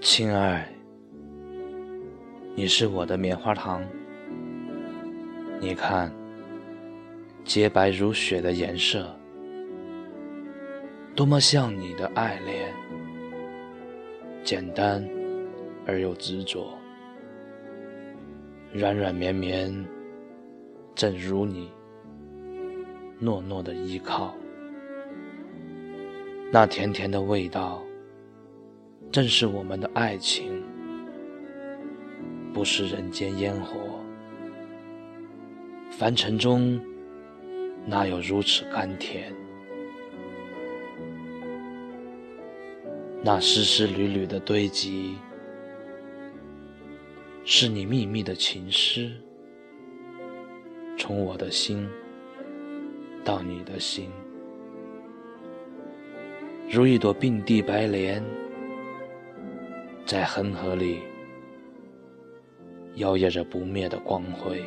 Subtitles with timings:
[0.00, 0.68] 亲爱，
[2.54, 3.82] 你是我的棉花糖。
[5.60, 6.12] 你看，
[7.44, 9.16] 洁白如雪的颜色，
[11.14, 12.74] 多么像你的爱恋，
[14.42, 15.08] 简单
[15.86, 16.76] 而又执着，
[18.72, 19.72] 软软绵绵，
[20.94, 21.70] 正如你，
[23.20, 24.34] 糯糯的依靠，
[26.54, 27.82] 那甜甜的味道。
[29.10, 30.62] 正是我们的爱情，
[32.52, 33.98] 不是人间烟火。
[35.90, 36.78] 凡尘中
[37.86, 39.32] 哪有如此甘甜？
[43.22, 45.16] 那丝丝缕缕的堆积，
[47.44, 49.10] 是你秘密的情诗，
[50.98, 51.88] 从我的心
[53.24, 54.10] 到你的心，
[56.72, 58.24] 如一朵并蒂白莲。
[60.06, 61.00] 在恒河里
[62.94, 64.64] 摇曳着不灭的光辉。